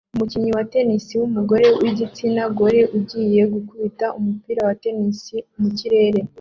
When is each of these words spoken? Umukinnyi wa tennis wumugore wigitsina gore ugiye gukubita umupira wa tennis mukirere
Umukinnyi 0.15 0.49
wa 0.57 0.63
tennis 0.71 1.05
wumugore 1.19 1.65
wigitsina 1.79 2.43
gore 2.57 2.81
ugiye 2.97 3.41
gukubita 3.53 4.05
umupira 4.17 4.61
wa 4.67 4.73
tennis 4.81 5.19
mukirere 5.61 6.19